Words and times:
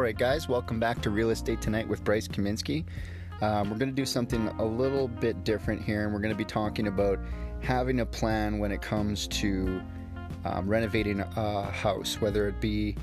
All 0.00 0.04
right, 0.04 0.16
guys, 0.16 0.48
welcome 0.48 0.80
back 0.80 1.02
to 1.02 1.10
Real 1.10 1.28
Estate 1.28 1.60
Tonight 1.60 1.86
with 1.86 2.02
Bryce 2.04 2.26
Kaminsky. 2.26 2.86
Um, 3.42 3.68
we're 3.68 3.76
going 3.76 3.90
to 3.90 3.94
do 3.94 4.06
something 4.06 4.48
a 4.58 4.64
little 4.64 5.08
bit 5.08 5.44
different 5.44 5.84
here, 5.84 6.04
and 6.04 6.14
we're 6.14 6.20
going 6.20 6.32
to 6.32 6.38
be 6.38 6.42
talking 6.42 6.86
about 6.86 7.18
having 7.60 8.00
a 8.00 8.06
plan 8.06 8.58
when 8.58 8.72
it 8.72 8.80
comes 8.80 9.28
to 9.28 9.82
um, 10.46 10.66
renovating 10.66 11.20
a 11.20 11.70
house, 11.70 12.18
whether 12.18 12.48
it 12.48 12.62
be 12.62 12.96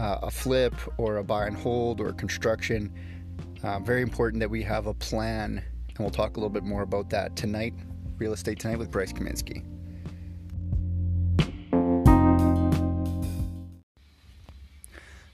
uh, 0.00 0.18
a 0.22 0.32
flip 0.32 0.74
or 0.98 1.18
a 1.18 1.22
buy 1.22 1.46
and 1.46 1.56
hold 1.56 2.00
or 2.00 2.12
construction. 2.12 2.92
Uh, 3.62 3.78
very 3.78 4.02
important 4.02 4.40
that 4.40 4.50
we 4.50 4.64
have 4.64 4.88
a 4.88 4.94
plan, 4.94 5.62
and 5.90 5.98
we'll 6.00 6.10
talk 6.10 6.36
a 6.36 6.40
little 6.40 6.50
bit 6.50 6.64
more 6.64 6.82
about 6.82 7.08
that 7.10 7.36
tonight. 7.36 7.72
Real 8.18 8.32
Estate 8.32 8.58
Tonight 8.58 8.80
with 8.80 8.90
Bryce 8.90 9.12
Kaminsky. 9.12 9.64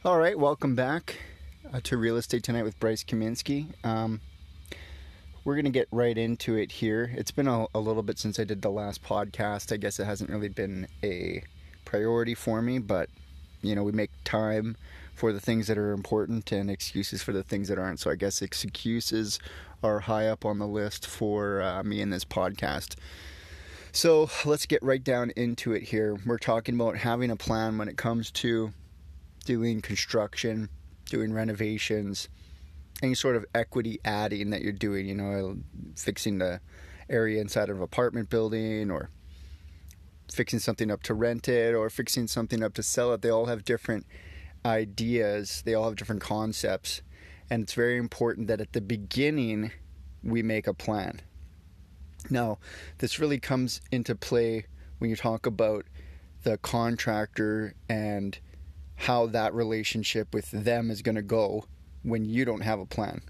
All 0.09 0.17
right, 0.17 0.39
welcome 0.39 0.75
back 0.75 1.19
uh, 1.71 1.81
to 1.83 1.99
Real 1.99 2.17
Estate 2.17 2.43
Tonight 2.43 2.63
with 2.63 2.81
Bryce 2.81 3.05
Kaminsky. 3.05 3.67
Um, 3.85 4.23
we're 5.45 5.55
going 5.55 5.67
to 5.67 5.71
get 5.71 5.87
right 5.93 6.17
into 6.17 6.57
it 6.57 6.73
here. 6.73 7.13
It's 7.15 7.31
been 7.31 7.47
a, 7.47 7.67
a, 7.75 7.79
little 7.79 8.03
bit 8.03 8.19
since 8.19 8.41
I 8.41 8.45
did 8.45 8.63
the 8.63 8.71
last 8.71 9.05
podcast. 9.05 9.71
I 9.71 9.77
guess 9.77 10.01
it 10.01 10.07
hasn't 10.07 10.31
really 10.31 10.49
been 10.49 10.89
a 11.05 11.43
priority 11.85 12.35
for 12.35 12.63
me, 12.63 12.79
but 12.79 13.11
you 13.61 13.75
know, 13.75 13.83
we 13.83 13.93
make 13.93 14.11
time 14.25 14.79
for 15.15 15.31
the 15.31 15.41
things 15.41 15.67
that 15.67 15.77
are 15.77 15.93
important 15.93 16.53
and 16.53 16.71
excuses 16.71 17.23
for 17.23 17.33
the 17.33 17.43
things 17.43 17.69
that 17.69 17.79
aren't. 17.79 18.01
So 18.01 18.11
I 18.11 18.15
guess 18.15 18.41
excuses 18.41 19.39
are 19.83 20.01
high 20.01 20.27
up 20.29 20.47
on 20.47 20.59
the 20.59 20.67
list 20.67 21.07
for 21.07 21.61
uh, 21.61 21.83
me 21.83 22.01
in 22.01 22.09
this 22.09 22.25
podcast. 22.25 22.97
So 23.93 24.31
let's 24.47 24.65
get 24.65 24.83
right 24.83 25.05
down 25.05 25.33
into 25.37 25.75
it 25.75 25.83
here. 25.83 26.17
We're 26.25 26.39
talking 26.39 26.77
about 26.77 26.97
having 26.97 27.31
a 27.31 27.37
plan 27.37 27.77
when 27.77 27.89
it 27.89 27.99
comes 27.99 28.31
to 28.31 28.73
doing 29.49 29.81
construction, 29.81 30.69
doing 31.07 31.33
renovations, 31.33 32.29
any 33.03 33.15
sort 33.15 33.35
of 33.35 33.47
equity 33.55 33.99
adding 34.05 34.51
that 34.51 34.61
you're 34.61 34.73
doing, 34.73 35.09
you 35.09 35.15
know, 35.15 35.57
fixing 35.97 36.37
the 36.37 36.61
area 37.09 37.41
inside 37.41 37.71
of 37.71 37.79
an 37.79 37.83
apartment 37.83 38.29
building 38.29 38.91
or 38.91 39.09
fixing 40.31 40.59
something 40.59 40.91
up 40.91 41.03
to 41.03 41.15
rent 41.15 41.49
it 41.49 41.75
or 41.75 41.89
fixing 41.89 42.27
something 42.27 42.63
up 42.63 42.75
to 42.75 42.83
sell 42.83 43.15
it. 43.15 43.23
They 43.23 43.31
all 43.31 43.47
have 43.47 43.65
different 43.65 44.05
ideas, 44.67 45.63
they 45.65 45.73
all 45.73 45.85
have 45.85 45.97
different 45.97 46.21
concepts. 46.21 47.01
And 47.49 47.63
it's 47.63 47.73
very 47.73 47.97
important 47.97 48.49
that 48.49 48.61
at 48.61 48.75
the 48.75 48.83
beginning 48.83 49.71
we 50.23 50.43
make 50.43 50.67
a 50.67 50.75
plan. 50.75 51.23
Now, 52.29 52.59
this 52.99 53.19
really 53.19 53.41
comes 53.41 53.81
into 53.91 54.15
play 54.15 54.67
when 54.99 55.09
you 55.09 55.17
talk 55.17 55.47
about 55.47 55.87
the 56.43 56.59
contractor 56.59 57.73
and 57.89 58.39
how 58.99 59.27
that 59.27 59.55
relationship 59.55 60.35
with 60.35 60.51
them 60.51 60.91
is 60.91 61.03
going 61.03 61.15
to 61.15 61.23
go 61.23 61.65
when 62.03 62.25
you 62.25 62.45
don't 62.45 62.63
have 62.63 62.81
a 62.81 62.87
plan. 62.87 63.23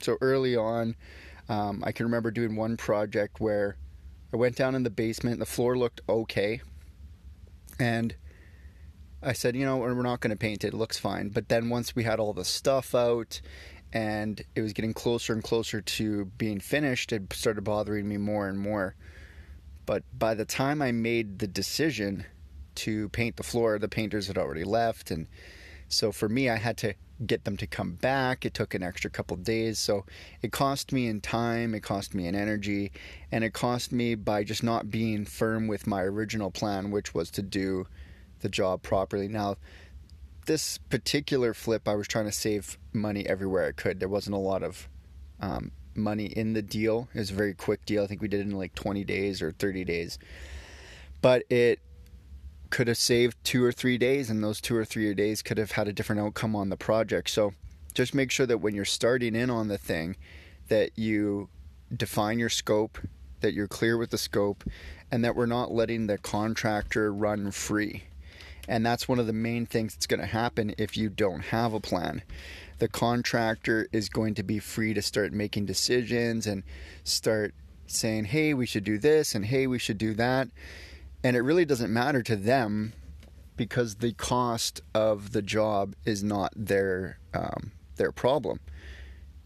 So 0.00 0.16
early 0.20 0.56
on, 0.56 0.94
um, 1.48 1.82
I 1.84 1.92
can 1.92 2.06
remember 2.06 2.30
doing 2.30 2.54
one 2.54 2.76
project 2.76 3.40
where 3.40 3.76
I 4.32 4.36
went 4.36 4.56
down 4.56 4.74
in 4.74 4.84
the 4.84 4.90
basement, 4.90 5.40
the 5.40 5.44
floor 5.44 5.76
looked 5.76 6.00
okay, 6.08 6.62
and 7.78 8.14
I 9.22 9.32
said, 9.32 9.56
you 9.56 9.64
know, 9.64 9.76
we're 9.78 10.02
not 10.02 10.20
going 10.20 10.30
to 10.30 10.36
paint 10.36 10.64
it, 10.64 10.68
it 10.68 10.74
looks 10.74 10.98
fine. 10.98 11.28
But 11.28 11.48
then 11.48 11.68
once 11.68 11.94
we 11.94 12.04
had 12.04 12.20
all 12.20 12.32
the 12.32 12.44
stuff 12.44 12.94
out 12.94 13.40
and 13.92 14.40
it 14.54 14.62
was 14.62 14.72
getting 14.72 14.94
closer 14.94 15.32
and 15.32 15.42
closer 15.42 15.80
to 15.80 16.24
being 16.38 16.60
finished, 16.60 17.12
it 17.12 17.32
started 17.32 17.62
bothering 17.62 18.08
me 18.08 18.16
more 18.16 18.48
and 18.48 18.58
more. 18.58 18.94
But 19.84 20.04
by 20.16 20.34
the 20.34 20.44
time 20.44 20.80
I 20.80 20.92
made 20.92 21.40
the 21.40 21.46
decision, 21.46 22.24
to 22.76 23.08
paint 23.10 23.36
the 23.36 23.42
floor. 23.42 23.78
The 23.78 23.88
painters 23.88 24.26
had 24.26 24.38
already 24.38 24.64
left, 24.64 25.10
and 25.10 25.26
so 25.88 26.12
for 26.12 26.28
me, 26.28 26.48
I 26.48 26.56
had 26.56 26.76
to 26.78 26.94
get 27.26 27.44
them 27.44 27.56
to 27.58 27.66
come 27.66 27.94
back. 27.94 28.44
It 28.44 28.54
took 28.54 28.74
an 28.74 28.82
extra 28.82 29.10
couple 29.10 29.36
days, 29.36 29.78
so 29.78 30.04
it 30.40 30.52
cost 30.52 30.92
me 30.92 31.06
in 31.06 31.20
time, 31.20 31.74
it 31.74 31.82
cost 31.82 32.14
me 32.14 32.26
in 32.26 32.34
energy, 32.34 32.92
and 33.30 33.44
it 33.44 33.52
cost 33.52 33.92
me 33.92 34.14
by 34.14 34.44
just 34.44 34.62
not 34.62 34.90
being 34.90 35.24
firm 35.24 35.68
with 35.68 35.86
my 35.86 36.02
original 36.02 36.50
plan, 36.50 36.90
which 36.90 37.14
was 37.14 37.30
to 37.32 37.42
do 37.42 37.86
the 38.40 38.48
job 38.48 38.82
properly. 38.82 39.28
Now, 39.28 39.56
this 40.46 40.78
particular 40.78 41.54
flip, 41.54 41.86
I 41.86 41.94
was 41.94 42.08
trying 42.08 42.24
to 42.24 42.32
save 42.32 42.78
money 42.92 43.26
everywhere 43.26 43.68
I 43.68 43.72
could. 43.72 44.00
There 44.00 44.08
wasn't 44.08 44.34
a 44.34 44.40
lot 44.40 44.62
of 44.62 44.88
um, 45.40 45.70
money 45.94 46.26
in 46.26 46.52
the 46.52 46.62
deal. 46.62 47.08
It 47.14 47.18
was 47.18 47.30
a 47.30 47.34
very 47.34 47.54
quick 47.54 47.86
deal. 47.86 48.02
I 48.02 48.06
think 48.06 48.22
we 48.22 48.28
did 48.28 48.40
it 48.40 48.46
in 48.46 48.58
like 48.58 48.74
20 48.74 49.04
days 49.04 49.42
or 49.42 49.52
30 49.52 49.84
days. 49.84 50.18
But 51.20 51.44
it 51.50 51.80
could 52.72 52.88
have 52.88 52.96
saved 52.96 53.36
two 53.44 53.62
or 53.62 53.70
three 53.70 53.98
days, 53.98 54.30
and 54.30 54.42
those 54.42 54.60
two 54.60 54.74
or 54.74 54.84
three 54.84 55.12
days 55.12 55.42
could 55.42 55.58
have 55.58 55.72
had 55.72 55.86
a 55.86 55.92
different 55.92 56.22
outcome 56.22 56.56
on 56.56 56.70
the 56.70 56.76
project. 56.76 57.28
So 57.28 57.52
just 57.92 58.14
make 58.14 58.30
sure 58.30 58.46
that 58.46 58.58
when 58.58 58.74
you're 58.74 58.86
starting 58.86 59.36
in 59.36 59.50
on 59.50 59.68
the 59.68 59.76
thing, 59.76 60.16
that 60.68 60.98
you 60.98 61.50
define 61.94 62.38
your 62.38 62.48
scope, 62.48 62.98
that 63.42 63.52
you're 63.52 63.68
clear 63.68 63.98
with 63.98 64.08
the 64.08 64.16
scope, 64.16 64.64
and 65.10 65.22
that 65.22 65.36
we're 65.36 65.44
not 65.44 65.70
letting 65.70 66.06
the 66.06 66.16
contractor 66.16 67.12
run 67.12 67.50
free. 67.50 68.04
And 68.66 68.86
that's 68.86 69.06
one 69.06 69.18
of 69.18 69.26
the 69.26 69.34
main 69.34 69.66
things 69.66 69.94
that's 69.94 70.06
going 70.06 70.20
to 70.20 70.26
happen 70.26 70.74
if 70.78 70.96
you 70.96 71.10
don't 71.10 71.42
have 71.42 71.74
a 71.74 71.80
plan. 71.80 72.22
The 72.78 72.88
contractor 72.88 73.86
is 73.92 74.08
going 74.08 74.34
to 74.36 74.42
be 74.42 74.58
free 74.58 74.94
to 74.94 75.02
start 75.02 75.34
making 75.34 75.66
decisions 75.66 76.46
and 76.46 76.62
start 77.04 77.54
saying, 77.86 78.24
hey, 78.24 78.54
we 78.54 78.64
should 78.64 78.84
do 78.84 78.96
this, 78.96 79.34
and 79.34 79.44
hey, 79.44 79.66
we 79.66 79.78
should 79.78 79.98
do 79.98 80.14
that 80.14 80.48
and 81.24 81.36
it 81.36 81.40
really 81.40 81.64
doesn't 81.64 81.92
matter 81.92 82.22
to 82.22 82.36
them 82.36 82.92
because 83.56 83.96
the 83.96 84.12
cost 84.14 84.80
of 84.94 85.32
the 85.32 85.42
job 85.42 85.94
is 86.04 86.24
not 86.24 86.52
their 86.56 87.18
um, 87.34 87.72
their 87.96 88.12
problem. 88.12 88.60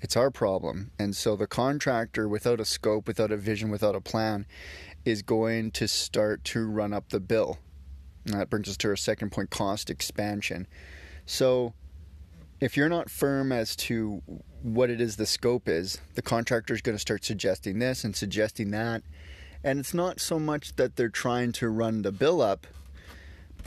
It's 0.01 0.17
our 0.17 0.31
problem, 0.31 0.91
and 0.99 1.17
so 1.17 1.37
the 1.37 1.47
contractor, 1.47 2.29
without 2.29 2.61
a 2.61 2.65
scope, 2.65 3.09
without 3.09 3.33
a 3.33 3.37
vision, 3.37 3.71
without 3.71 3.95
a 3.95 4.01
plan, 4.01 4.47
is 5.05 5.23
going 5.23 5.71
to 5.73 5.89
start 5.89 6.45
to 6.45 6.67
run 6.67 6.93
up 6.93 7.09
the 7.09 7.21
bill. 7.21 7.59
And 8.27 8.35
that 8.35 8.51
brings 8.51 8.69
us 8.69 8.77
to 8.79 8.89
our 8.89 8.97
second 8.97 9.33
point: 9.33 9.51
cost 9.51 9.91
expansion. 9.91 10.67
So, 11.25 11.73
if 12.61 12.77
you're 12.77 12.89
not 12.89 13.11
firm 13.11 13.53
as 13.53 13.75
to 13.77 14.23
what 14.63 14.91
it 14.91 15.01
is 15.01 15.17
the 15.17 15.27
scope 15.27 15.69
is, 15.69 15.99
the 16.15 16.23
contractor 16.23 16.75
is 16.75 16.83
going 16.83 16.97
to 16.97 17.01
start 17.01 17.25
suggesting 17.25 17.79
this 17.79 18.05
and 18.05 18.15
suggesting 18.15 18.71
that 18.73 19.03
and 19.67 19.81
it's 19.81 19.93
not 19.93 20.21
so 20.21 20.39
much 20.39 20.77
that 20.77 20.95
they're 20.95 21.09
trying 21.09 21.51
to 21.51 21.69
run 21.69 22.03
the 22.03 22.13
bill 22.13 22.41
up, 22.41 22.69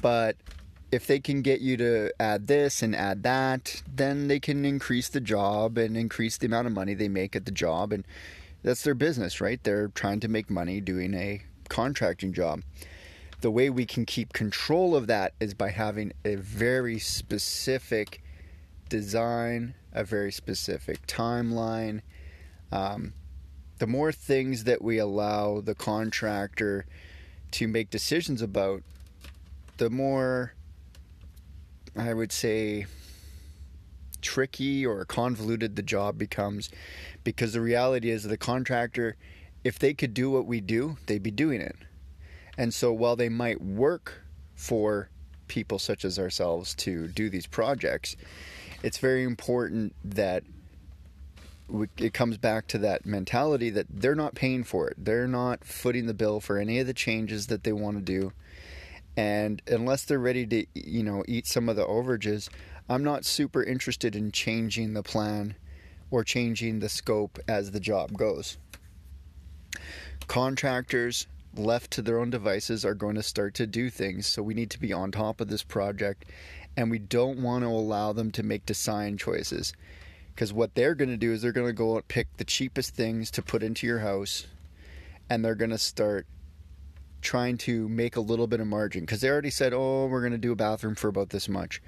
but 0.02 0.38
if 0.94 1.06
they 1.06 1.20
can 1.20 1.42
get 1.42 1.60
you 1.60 1.76
to 1.76 2.10
add 2.22 2.48
this 2.48 2.82
and 2.82 2.96
add 2.96 3.22
that, 3.24 3.84
then 3.86 4.30
they 4.30 4.40
can 4.40 4.64
increase 4.64 5.10
the 5.10 5.20
job 5.20 5.78
and 5.78 5.98
increase 5.98 6.38
the 6.38 6.48
amount 6.48 6.68
of 6.68 6.74
money 6.74 6.94
they 6.94 7.10
make 7.10 7.36
at 7.36 7.44
the 7.44 7.52
job. 7.52 7.92
And 7.92 8.06
that's 8.64 8.82
their 8.84 8.96
business, 8.96 9.42
right? 9.42 9.62
They're 9.62 9.90
trying 9.90 10.22
to 10.22 10.30
make 10.30 10.50
money 10.50 10.80
doing 10.80 11.14
a 11.14 11.42
contracting 11.68 12.32
job. 12.32 12.62
The 13.42 13.52
way 13.52 13.70
we 13.70 13.86
can 13.86 14.06
keep 14.06 14.32
control 14.32 14.96
of 14.96 15.08
that 15.08 15.34
is 15.42 15.54
by 15.54 15.70
having 15.70 16.14
a 16.24 16.36
very 16.36 16.98
specific 16.98 18.24
design, 18.88 19.76
a 19.92 20.06
very 20.06 20.32
specific 20.32 21.06
timeline, 21.08 22.00
um, 22.72 23.14
the 23.80 23.88
more 23.88 24.12
things 24.12 24.66
that 24.66 24.82
we 24.82 24.98
allow 24.98 25.62
the 25.62 25.76
contractor 25.76 26.86
to 27.52 27.68
make 27.68 27.90
decisions 27.90 28.42
about, 28.42 28.84
the 29.78 29.90
more 29.90 30.54
I 31.96 32.14
would 32.14 32.32
say 32.32 32.86
tricky 34.22 34.86
or 34.86 35.06
convoluted 35.06 35.76
the 35.76 35.82
job 35.82 36.18
becomes. 36.18 36.70
Because 37.24 37.54
the 37.54 37.62
reality 37.62 38.10
is 38.10 38.24
the 38.24 38.38
contractor 38.38 39.16
if 39.64 39.80
they 39.80 39.94
could 39.94 40.14
do 40.14 40.30
what 40.30 40.46
we 40.46 40.62
do 40.62 40.98
they'd 41.06 41.24
be 41.24 41.32
doing 41.32 41.62
it. 41.62 41.76
And 42.58 42.74
so 42.74 42.92
while 42.92 43.16
they 43.16 43.30
might 43.30 43.62
work 43.62 44.24
for 44.56 45.10
people 45.48 45.80
such 45.80 46.06
as 46.06 46.20
ourselves 46.20 46.76
to 46.76 47.08
do 47.08 47.30
these 47.30 47.48
projects 47.48 48.16
it's 48.84 49.00
very 49.00 49.24
important 49.24 49.96
that 50.04 50.44
it 51.98 52.14
comes 52.14 52.38
back 52.38 52.68
to 52.68 52.78
that 52.80 53.06
mentality 53.06 53.70
that 53.70 53.88
they're 53.90 54.16
not 54.16 54.36
paying 54.36 54.64
for 54.64 54.88
it. 54.88 54.96
They're 54.98 55.28
not 55.28 55.64
footing 55.64 56.08
the 56.08 56.14
bill 56.14 56.40
for 56.40 56.58
any 56.58 56.80
of 56.80 56.88
the 56.88 56.94
changes 56.94 57.48
that 57.48 57.64
they 57.64 57.74
want 57.74 57.98
to 57.98 58.04
do. 58.04 58.34
And 59.16 59.62
unless 59.68 60.06
they're 60.06 60.20
ready 60.20 60.46
to, 60.48 60.66
you 60.74 61.04
know, 61.04 61.24
eat 61.28 61.46
some 61.46 61.70
of 61.70 61.76
the 61.76 61.86
overages, 61.86 62.50
I'm 62.90 63.04
not 63.04 63.26
super 63.26 63.64
interested 63.64 64.16
in 64.16 64.32
changing 64.32 64.94
the 64.94 65.04
plan 65.04 65.56
or 66.12 66.24
changing 66.24 66.80
the 66.80 66.90
scope 66.90 67.38
as 67.48 67.72
the 67.72 67.80
job 67.80 68.18
goes. 68.18 68.58
Contractors 70.28 71.28
left 71.56 71.92
to 71.92 72.02
their 72.02 72.20
own 72.20 72.30
devices 72.30 72.86
are 72.86 72.94
going 72.94 73.16
to 73.16 73.24
start 73.24 73.54
to 73.56 73.68
do 73.68 73.90
things, 73.90 74.26
so 74.28 74.42
we 74.42 74.54
need 74.54 74.70
to 74.72 74.80
be 74.80 74.94
on 74.94 75.12
top 75.12 75.42
of 75.42 75.50
this 75.50 75.64
project 75.64 76.26
and 76.78 76.90
we 76.90 77.00
don't 77.00 77.42
want 77.42 77.64
to 77.64 77.68
allow 77.68 78.14
them 78.14 78.32
to 78.32 78.44
make 78.44 78.66
design 78.66 79.18
choices 79.18 79.74
because 80.40 80.54
what 80.54 80.74
they're 80.74 80.96
going 80.96 81.10
to 81.10 81.18
do 81.18 81.34
is 81.34 81.42
they're 81.42 81.52
going 81.52 81.68
to 81.68 81.74
go 81.74 81.98
and 81.98 82.08
pick 82.08 82.38
the 82.38 82.46
cheapest 82.46 82.96
things 82.96 83.30
to 83.30 83.42
put 83.42 83.62
into 83.62 83.86
your 83.86 84.00
house 84.00 84.48
and 85.30 85.44
they're 85.44 85.54
going 85.54 85.70
to 85.70 85.78
start 85.78 86.26
trying 87.22 87.58
to 87.58 87.90
make 87.90 88.16
a 88.16 88.22
little 88.22 88.48
bit 88.48 88.62
of 88.62 88.68
margin 88.68 89.02
because 89.02 89.20
they 89.20 89.30
already 89.30 89.50
said, 89.50 89.74
oh, 89.74 90.06
we're 90.06 90.22
going 90.22 90.32
to 90.32 90.38
do 90.38 90.54
a 90.54 90.56
bathroom 90.56 90.96
for 90.96 91.10
about 91.10 91.32
this 91.32 91.50
much. 91.50 91.82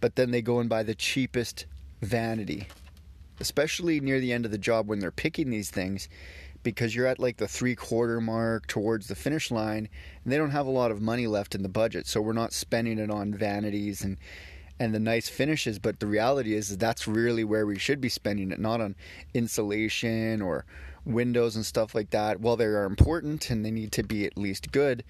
but 0.00 0.16
then 0.16 0.30
they 0.30 0.40
go 0.40 0.60
and 0.60 0.70
buy 0.70 0.82
the 0.82 0.94
cheapest 0.94 1.66
vanity, 2.00 2.68
especially 3.38 4.00
near 4.00 4.18
the 4.18 4.32
end 4.32 4.46
of 4.46 4.50
the 4.50 4.56
job 4.56 4.88
when 4.88 4.98
they're 4.98 5.10
picking 5.10 5.50
these 5.50 5.68
things 5.68 6.08
because 6.62 6.94
you're 6.94 7.06
at 7.06 7.18
like 7.18 7.36
the 7.36 7.46
three 7.46 7.74
quarter 7.74 8.18
mark 8.18 8.66
towards 8.66 9.08
the 9.08 9.14
finish 9.14 9.50
line 9.50 9.90
and 10.24 10.32
they 10.32 10.38
don't 10.38 10.52
have 10.52 10.66
a 10.66 10.70
lot 10.70 10.90
of 10.90 11.02
money 11.02 11.26
left 11.26 11.54
in 11.54 11.62
the 11.62 11.68
budget 11.68 12.06
so 12.06 12.22
we're 12.22 12.32
not 12.32 12.54
spending 12.54 12.98
it 12.98 13.10
on 13.10 13.34
vanities 13.34 14.02
and 14.02 14.16
and 14.78 14.94
the 14.94 15.00
nice 15.00 15.28
finishes 15.28 15.78
but 15.78 16.00
the 16.00 16.06
reality 16.06 16.54
is 16.54 16.76
that's 16.78 17.06
really 17.06 17.44
where 17.44 17.66
we 17.66 17.78
should 17.78 18.00
be 18.00 18.08
spending 18.08 18.50
it 18.50 18.58
not 18.58 18.80
on 18.80 18.94
insulation 19.32 20.42
or 20.42 20.64
windows 21.04 21.54
and 21.54 21.66
stuff 21.66 21.94
like 21.94 22.10
that. 22.10 22.40
While 22.40 22.56
they 22.56 22.64
are 22.64 22.84
important 22.84 23.50
and 23.50 23.64
they 23.64 23.70
need 23.70 23.92
to 23.92 24.02
be 24.02 24.24
at 24.24 24.38
least 24.38 24.72
good 24.72 25.04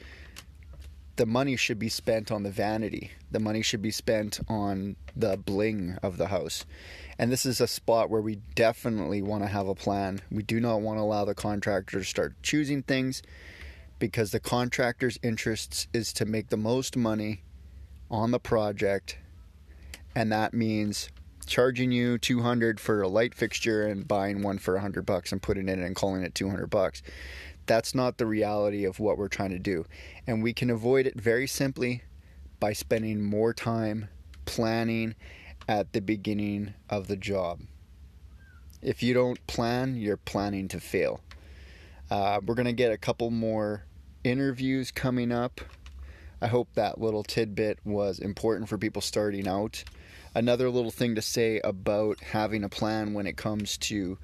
the 1.16 1.26
money 1.26 1.56
should 1.56 1.78
be 1.78 1.88
spent 1.88 2.32
on 2.32 2.43
the 2.43 2.50
vanity. 2.50 3.12
The 3.31 3.38
money 3.38 3.62
should 3.62 3.82
be 3.82 3.90
spent 3.90 4.40
on 4.49 4.96
the 5.14 5.37
bling 5.37 5.96
of 6.02 6.17
the 6.17 6.26
house. 6.26 6.64
And 7.19 7.31
this 7.31 7.46
is 7.46 7.60
a 7.60 7.69
spot 7.69 8.10
where 8.10 8.20
we 8.20 8.40
definitely 8.55 9.22
want 9.22 9.44
to 9.44 9.49
have 9.49 9.69
a 9.69 9.75
plan. 9.75 10.20
We 10.31 10.43
do 10.43 10.58
not 10.58 10.81
want 10.81 10.99
to 10.99 11.02
allow 11.02 11.25
the 11.25 11.34
contractor 11.34 12.00
to 12.00 12.05
start 12.05 12.34
choosing 12.43 12.82
things 12.82 13.22
because 14.00 14.32
the 14.32 14.40
contractor's 14.40 15.19
interests 15.22 15.87
is 15.93 16.12
to 16.14 16.25
make 16.25 16.49
the 16.49 16.56
most 16.56 16.96
money 16.96 17.43
on 18.10 18.32
the 18.32 18.40
project 18.40 19.17
and 20.14 20.31
that 20.32 20.55
means 20.55 21.08
charging 21.46 21.93
you 21.93 22.19
200 22.19 22.81
for 22.81 23.02
a 23.02 23.08
light 23.08 23.34
fixture 23.34 23.87
and 23.87 24.08
buying 24.08 24.43
one 24.43 24.58
for 24.58 24.75
100 24.75 25.05
bucks 25.05 25.32
and 25.32 25.43
putting 25.43 25.69
it 25.69 25.72
in 25.72 25.82
and 25.82 25.96
calling 25.96 26.22
it 26.22 26.34
200 26.34 26.69
bucks. 26.69 27.02
That's 27.66 27.94
not 27.94 28.19
the 28.19 28.26
reality 28.26 28.84
of 28.84 29.00
what 29.00 29.19
we're 29.19 29.28
trying 29.28 29.50
to 29.50 29.58
do. 29.58 29.84
And 30.26 30.43
we 30.43 30.52
can 30.52 30.70
avoid 30.70 31.06
it 31.06 31.20
very 31.20 31.46
simply 31.46 32.02
by 32.61 32.72
spending 32.72 33.22
more 33.22 33.52
time 33.52 34.08
planning 34.44 35.14
at 35.69 35.93
the 35.93 36.00
beginning 36.00 36.75
of 36.90 37.08
the 37.08 37.17
job. 37.17 37.60
If 38.82 39.02
you 39.02 39.14
don't 39.14 39.44
plan, 39.46 39.96
you're 39.96 40.19
planning 40.19 40.69
to 40.69 40.81
fail. 40.81 41.20
Uh, 42.10 42.40
we're 42.44 42.55
going 42.55 42.67
to 42.67 42.72
get 42.72 42.93
a 42.93 42.99
couple 42.99 43.31
more 43.31 43.84
interviews 44.25 44.90
coming 44.90 45.32
up. 45.32 45.60
I 46.40 46.49
hope 46.49 46.69
that 46.75 47.00
little 47.00 47.22
tidbit 47.22 47.78
was 47.84 48.19
important 48.19 48.69
for 48.69 48.76
people 48.76 49.00
starting 49.00 49.49
out. 49.49 49.84
Another 50.34 50.69
little 50.69 50.90
thing 50.90 51.14
to 51.14 51.22
say 51.22 51.60
about 51.62 52.20
having 52.20 52.64
a 52.64 52.69
plan 52.69 53.14
when 53.14 53.26
it 53.26 53.36
comes 53.36 53.78
to 53.78 54.19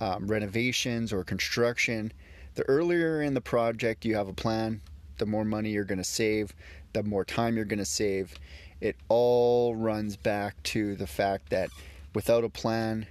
um, 0.00 0.26
renovations 0.26 1.12
or 1.12 1.24
construction. 1.24 2.12
The 2.54 2.62
earlier 2.64 3.22
in 3.22 3.34
the 3.34 3.40
project 3.40 4.04
you 4.04 4.16
have 4.16 4.28
a 4.28 4.34
plan, 4.34 4.82
the 5.18 5.26
more 5.26 5.44
money 5.44 5.70
you're 5.70 5.84
going 5.84 5.98
to 5.98 6.04
save, 6.04 6.54
the 6.92 7.02
more 7.02 7.24
time 7.24 7.56
you're 7.56 7.64
going 7.64 7.78
to 7.78 7.84
save, 7.84 8.34
it 8.80 8.96
all 9.08 9.74
runs 9.74 10.16
back 10.16 10.62
to 10.64 10.94
the 10.96 11.06
fact 11.06 11.50
that 11.50 11.70
without 12.14 12.44
a 12.44 12.48
plan, 12.48 13.06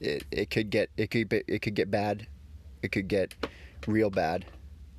it, 0.00 0.24
it 0.30 0.50
could 0.50 0.70
get 0.70 0.90
it 0.96 1.10
could 1.10 1.28
be, 1.28 1.42
it 1.46 1.60
could 1.60 1.74
get 1.74 1.90
bad, 1.90 2.26
it 2.82 2.92
could 2.92 3.08
get 3.08 3.34
real 3.86 4.10
bad. 4.10 4.46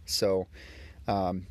So, 0.05 0.47
um, 1.07 1.47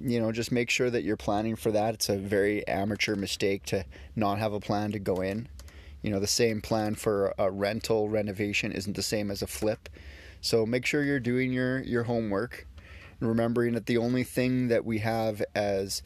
you 0.00 0.20
know, 0.20 0.32
just 0.32 0.52
make 0.52 0.70
sure 0.70 0.90
that 0.90 1.02
you're 1.02 1.16
planning 1.16 1.56
for 1.56 1.70
that. 1.70 1.94
It's 1.94 2.08
a 2.08 2.16
very 2.16 2.66
amateur 2.66 3.14
mistake 3.14 3.64
to 3.66 3.84
not 4.16 4.38
have 4.38 4.52
a 4.52 4.60
plan 4.60 4.92
to 4.92 4.98
go 4.98 5.20
in. 5.20 5.48
You 6.02 6.10
know, 6.10 6.20
the 6.20 6.26
same 6.26 6.60
plan 6.60 6.94
for 6.94 7.34
a 7.38 7.50
rental 7.50 8.08
renovation 8.08 8.72
isn't 8.72 8.96
the 8.96 9.02
same 9.02 9.30
as 9.30 9.42
a 9.42 9.46
flip. 9.46 9.88
So 10.40 10.66
make 10.66 10.84
sure 10.84 11.04
you're 11.04 11.20
doing 11.20 11.52
your 11.52 11.80
your 11.82 12.04
homework, 12.04 12.66
and 13.20 13.28
remembering 13.28 13.74
that 13.74 13.86
the 13.86 13.98
only 13.98 14.24
thing 14.24 14.68
that 14.68 14.84
we 14.84 14.98
have 14.98 15.42
as 15.54 16.02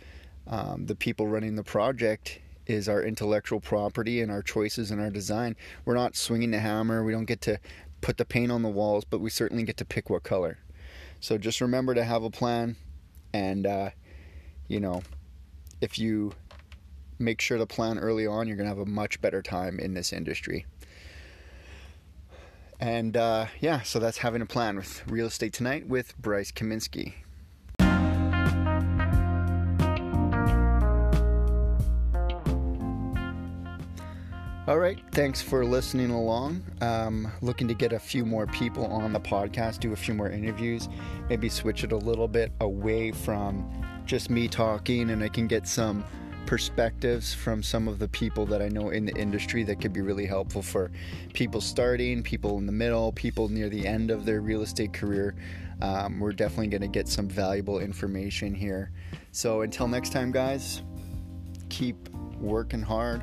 um, 0.46 0.86
the 0.86 0.94
people 0.94 1.26
running 1.26 1.56
the 1.56 1.64
project 1.64 2.40
is 2.66 2.88
our 2.88 3.02
intellectual 3.02 3.60
property 3.60 4.20
and 4.20 4.30
our 4.30 4.42
choices 4.42 4.90
and 4.90 5.00
our 5.00 5.10
design. 5.10 5.56
We're 5.84 5.94
not 5.94 6.16
swinging 6.16 6.50
the 6.50 6.58
hammer. 6.58 7.04
We 7.04 7.12
don't 7.12 7.24
get 7.24 7.40
to 7.42 7.58
put 8.00 8.18
the 8.18 8.24
paint 8.24 8.52
on 8.52 8.62
the 8.62 8.68
walls, 8.68 9.04
but 9.04 9.20
we 9.20 9.30
certainly 9.30 9.62
get 9.62 9.76
to 9.78 9.84
pick 9.84 10.10
what 10.10 10.22
color. 10.22 10.58
So 11.20 11.38
just 11.38 11.60
remember 11.60 11.94
to 11.94 12.04
have 12.04 12.22
a 12.22 12.30
plan, 12.30 12.76
and 13.36 13.66
uh, 13.66 13.90
you 14.66 14.80
know, 14.80 15.02
if 15.80 15.98
you 15.98 16.32
make 17.18 17.40
sure 17.40 17.58
to 17.58 17.66
plan 17.66 17.98
early 17.98 18.26
on, 18.26 18.48
you're 18.48 18.56
gonna 18.56 18.68
have 18.68 18.78
a 18.78 18.86
much 18.86 19.20
better 19.20 19.42
time 19.42 19.78
in 19.78 19.94
this 19.94 20.12
industry. 20.12 20.64
And 22.80 23.16
uh, 23.16 23.46
yeah, 23.60 23.82
so 23.82 23.98
that's 23.98 24.18
having 24.18 24.42
a 24.42 24.46
plan 24.46 24.76
with 24.76 25.06
real 25.06 25.26
estate 25.26 25.52
tonight 25.52 25.86
with 25.86 26.16
Bryce 26.18 26.52
Kaminsky. 26.52 27.14
All 34.66 34.80
right. 34.80 34.98
Thanks 35.12 35.40
for 35.40 35.64
listening 35.64 36.10
along. 36.10 36.60
Um, 36.80 37.30
looking 37.40 37.68
to 37.68 37.74
get 37.74 37.92
a 37.92 38.00
few 38.00 38.24
more 38.24 38.48
people 38.48 38.84
on 38.86 39.12
the 39.12 39.20
podcast, 39.20 39.78
do 39.78 39.92
a 39.92 39.96
few 39.96 40.12
more 40.12 40.28
interviews, 40.28 40.88
maybe 41.28 41.48
switch 41.48 41.84
it 41.84 41.92
a 41.92 41.96
little 41.96 42.26
bit 42.26 42.50
away 42.60 43.12
from 43.12 43.64
just 44.06 44.28
me 44.28 44.48
talking, 44.48 45.10
and 45.10 45.22
I 45.22 45.28
can 45.28 45.46
get 45.46 45.68
some 45.68 46.04
perspectives 46.46 47.32
from 47.32 47.62
some 47.62 47.86
of 47.86 48.00
the 48.00 48.08
people 48.08 48.44
that 48.46 48.60
I 48.60 48.66
know 48.66 48.90
in 48.90 49.04
the 49.06 49.14
industry 49.14 49.62
that 49.62 49.80
could 49.80 49.92
be 49.92 50.00
really 50.00 50.26
helpful 50.26 50.62
for 50.62 50.90
people 51.32 51.60
starting, 51.60 52.24
people 52.24 52.58
in 52.58 52.66
the 52.66 52.72
middle, 52.72 53.12
people 53.12 53.48
near 53.48 53.68
the 53.68 53.86
end 53.86 54.10
of 54.10 54.24
their 54.24 54.40
real 54.40 54.62
estate 54.62 54.92
career. 54.92 55.36
Um, 55.80 56.18
we're 56.18 56.32
definitely 56.32 56.68
going 56.68 56.82
to 56.82 56.88
get 56.88 57.06
some 57.06 57.28
valuable 57.28 57.78
information 57.78 58.52
here. 58.52 58.90
So 59.30 59.60
until 59.60 59.86
next 59.86 60.10
time, 60.10 60.32
guys, 60.32 60.82
keep 61.68 62.08
working 62.40 62.82
hard 62.82 63.22